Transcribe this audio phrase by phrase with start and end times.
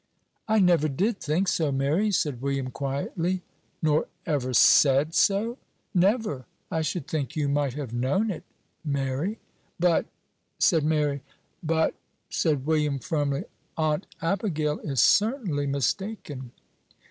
[0.47, 3.43] "I never did think so, Mary," said William, quietly.
[3.83, 5.59] "Nor ever said so?"
[5.93, 6.47] "Never.
[6.71, 8.43] I should think you might have known it,
[8.83, 9.37] Mary."
[9.79, 10.07] "But"
[10.69, 11.21] said Mary.
[11.61, 11.93] "But,"
[12.31, 13.43] said William, firmly,
[13.77, 16.51] "Aunt Abigail is certainly mistaken."